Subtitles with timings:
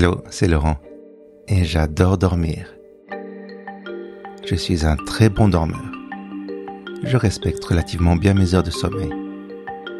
[0.00, 0.76] Hello, c'est Laurent.
[1.48, 2.72] Et j'adore dormir.
[4.46, 5.90] Je suis un très bon dormeur.
[7.02, 9.12] Je respecte relativement bien mes heures de sommeil.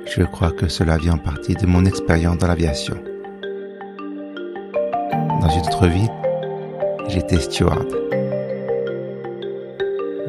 [0.06, 2.96] Je crois que cela vient en partie de mon expérience dans l'aviation.
[5.40, 6.08] Dans une autre vie,
[7.08, 7.88] j'étais steward.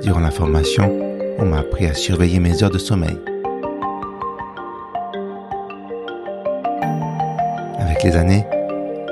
[0.02, 0.92] Durant la formation,
[1.38, 3.20] on m'a appris à surveiller mes heures de sommeil.
[7.78, 8.44] Avec les années,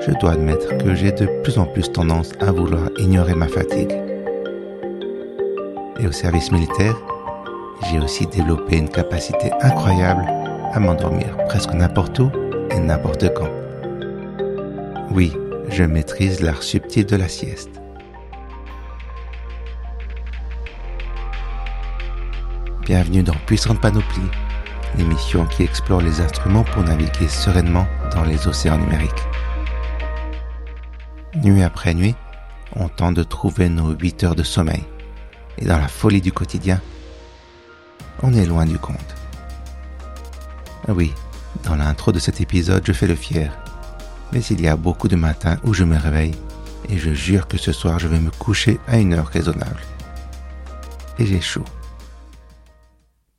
[0.07, 3.93] je dois admettre que j'ai de plus en plus tendance à vouloir ignorer ma fatigue.
[5.99, 6.95] Et au service militaire,
[7.89, 10.25] j'ai aussi développé une capacité incroyable
[10.73, 12.31] à m'endormir presque n'importe où
[12.71, 13.49] et n'importe quand.
[15.12, 15.34] Oui,
[15.70, 17.81] je maîtrise l'art subtil de la sieste.
[22.81, 24.21] Bienvenue dans Puissante Panoplie,
[24.98, 29.27] l'émission qui explore les instruments pour naviguer sereinement dans les océans numériques.
[31.36, 32.15] Nuit après nuit,
[32.76, 34.84] on tente de trouver nos 8 heures de sommeil.
[35.57, 36.82] Et dans la folie du quotidien,
[38.24, 39.15] on est loin du compte.
[40.88, 41.13] Oui,
[41.63, 43.51] dans l'intro de cet épisode, je fais le fier.
[44.32, 46.35] Mais il y a beaucoup de matins où je me réveille
[46.90, 49.82] et je jure que ce soir je vais me coucher à une heure raisonnable.
[51.20, 51.66] Et j'ai chaud.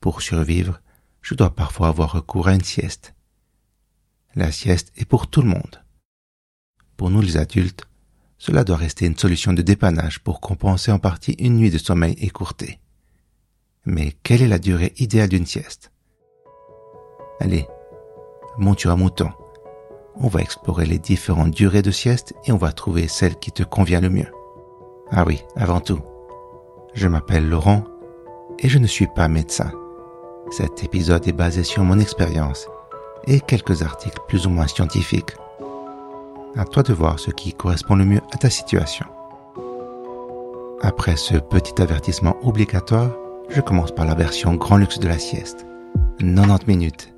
[0.01, 0.81] Pour survivre,
[1.23, 3.15] je dois parfois avoir recours à une sieste.
[4.35, 5.83] La sieste est pour tout le monde.
[6.97, 7.88] Pour nous les adultes,
[8.39, 12.17] cela doit rester une solution de dépannage pour compenser en partie une nuit de sommeil
[12.21, 12.79] écourtée.
[13.85, 15.91] Mais quelle est la durée idéale d'une sieste?
[17.41, 17.67] Allez,
[18.57, 19.31] monture à mouton.
[20.15, 23.63] On va explorer les différentes durées de sieste et on va trouver celle qui te
[23.63, 24.33] convient le mieux.
[25.11, 26.01] Ah oui, avant tout,
[26.95, 27.85] je m'appelle Laurent
[28.59, 29.73] et je ne suis pas médecin.
[30.51, 32.69] Cet épisode est basé sur mon expérience
[33.27, 35.35] et quelques articles plus ou moins scientifiques.
[36.57, 39.07] À toi de voir ce qui correspond le mieux à ta situation.
[40.81, 43.11] Après ce petit avertissement obligatoire,
[43.51, 45.67] je commence par la version grand luxe de la sieste.
[46.19, 47.15] 90 minutes.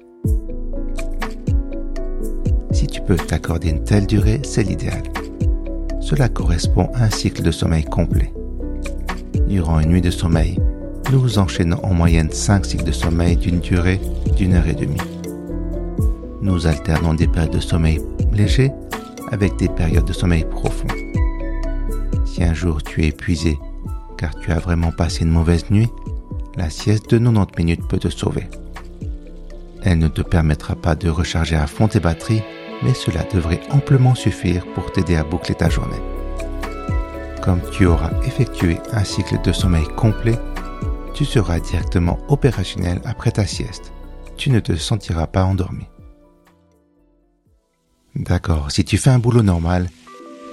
[2.72, 5.02] Si tu peux t'accorder une telle durée, c'est l'idéal.
[6.00, 8.32] Cela correspond à un cycle de sommeil complet.
[9.46, 10.58] Durant une nuit de sommeil,
[11.12, 14.00] nous enchaînons en moyenne 5 cycles de sommeil d'une durée
[14.36, 15.00] d'une heure et demie.
[16.42, 18.00] Nous alternons des périodes de sommeil
[18.32, 18.70] léger
[19.30, 20.88] avec des périodes de sommeil profond.
[22.24, 23.58] Si un jour tu es épuisé
[24.16, 25.88] car tu as vraiment passé une mauvaise nuit,
[26.56, 28.48] la sieste de 90 minutes peut te sauver.
[29.82, 32.42] Elle ne te permettra pas de recharger à fond tes batteries,
[32.82, 36.00] mais cela devrait amplement suffire pour t'aider à boucler ta journée.
[37.42, 40.38] Comme tu auras effectué un cycle de sommeil complet,
[41.14, 43.92] tu seras directement opérationnel après ta sieste.
[44.36, 45.86] Tu ne te sentiras pas endormi.
[48.16, 49.88] D'accord, si tu fais un boulot normal,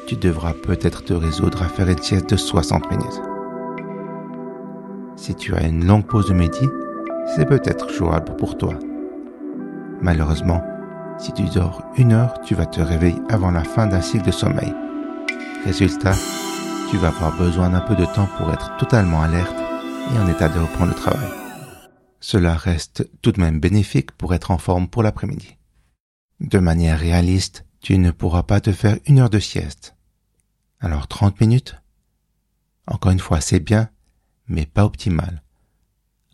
[0.05, 3.21] tu devras peut-être te résoudre à faire une sieste de 60 minutes.
[5.15, 6.69] Si tu as une longue pause de midi,
[7.35, 8.77] c'est peut-être jouable pour toi.
[10.01, 10.63] Malheureusement,
[11.17, 14.31] si tu dors une heure, tu vas te réveiller avant la fin d'un cycle de
[14.31, 14.73] sommeil.
[15.65, 16.13] Résultat,
[16.91, 19.55] tu vas avoir besoin d'un peu de temps pour être totalement alerte
[20.13, 21.29] et en état de reprendre le travail.
[22.19, 25.57] Cela reste tout de même bénéfique pour être en forme pour l'après-midi.
[26.39, 29.95] De manière réaliste, tu ne pourras pas te faire une heure de sieste.
[30.79, 31.81] Alors 30 minutes?
[32.85, 33.89] Encore une fois, c'est bien,
[34.47, 35.41] mais pas optimal.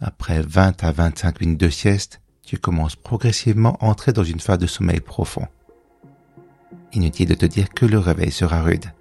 [0.02, 4.58] Après 20 à 25 minutes de sieste, tu commences progressivement à entrer dans une phase
[4.58, 5.48] de sommeil profond.
[6.92, 8.92] Inutile de te dire que le réveil sera rude.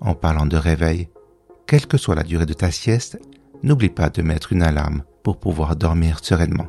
[0.00, 1.08] En parlant de réveil,
[1.66, 3.20] quelle que soit la durée de ta sieste,
[3.62, 6.66] n'oublie pas de mettre une alarme pour pouvoir dormir sereinement.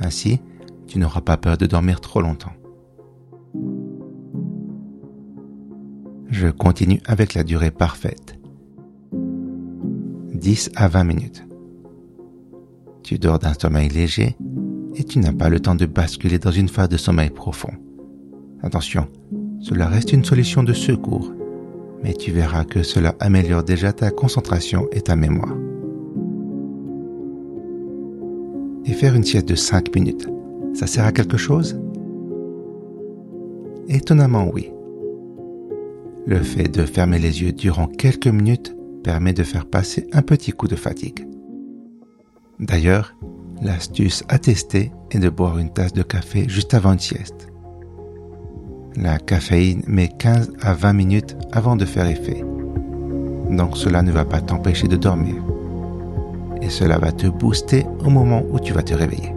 [0.00, 0.40] Ainsi,
[0.92, 2.52] tu n'auras pas peur de dormir trop longtemps.
[6.28, 8.38] Je continue avec la durée parfaite.
[10.34, 11.46] 10 à 20 minutes.
[13.02, 14.36] Tu dors d'un sommeil léger
[14.94, 17.72] et tu n'as pas le temps de basculer dans une phase de sommeil profond.
[18.62, 19.08] Attention,
[19.60, 21.32] cela reste une solution de secours,
[22.02, 25.56] mais tu verras que cela améliore déjà ta concentration et ta mémoire.
[28.84, 30.28] Et faire une sieste de 5 minutes,
[30.74, 31.78] ça sert à quelque chose?
[33.88, 34.70] Étonnamment oui.
[36.26, 40.52] Le fait de fermer les yeux durant quelques minutes permet de faire passer un petit
[40.52, 41.26] coup de fatigue.
[42.60, 43.16] D'ailleurs,
[43.60, 47.48] l'astuce à tester est de boire une tasse de café juste avant une sieste.
[48.96, 52.44] La caféine met 15 à 20 minutes avant de faire effet.
[53.50, 55.34] Donc cela ne va pas t'empêcher de dormir.
[56.60, 59.34] Et cela va te booster au moment où tu vas te réveiller.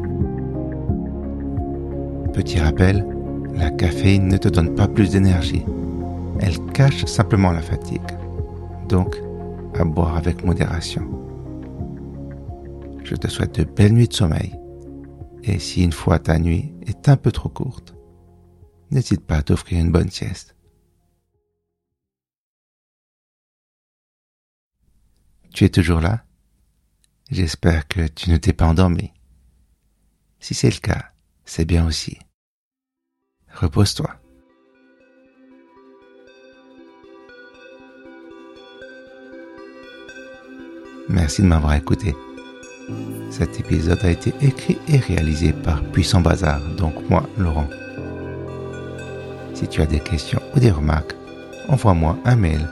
[2.35, 3.07] Petit rappel,
[3.53, 5.63] La caféine ne te donne pas plus d'énergie.
[6.41, 8.01] Elle cache simplement la fatigue.
[8.89, 9.15] Donc,
[9.73, 11.09] à boire avec modération.
[13.05, 14.53] Je te souhaite de belles nuits de sommeil.
[15.43, 17.95] Et si une fois ta nuit est un peu trop courte,
[18.91, 20.57] n'hésite pas à t'offrir une bonne sieste.
[25.53, 26.25] Tu es toujours là?
[27.31, 29.13] J'espère que tu ne t'es pas endormi.
[30.41, 31.13] Si c'est le cas,
[31.45, 32.17] c'est bien aussi.
[33.56, 34.10] Repose-toi.
[41.07, 42.13] Merci de m'avoir écouté.
[43.30, 47.68] Cet épisode a été écrit et réalisé par Puissant Bazar, donc moi, Laurent.
[49.54, 51.13] Si tu as des questions ou des remarques,
[51.69, 52.68] envoie-moi un mail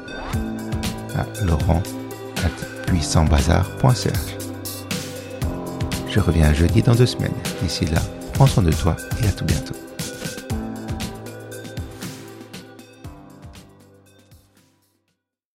[1.16, 4.38] à laurent.puissantbazar.ch.
[6.10, 7.32] Je reviens jeudi dans deux semaines.
[7.62, 8.02] D'ici là,
[8.34, 9.76] prends soin de toi et à tout bientôt.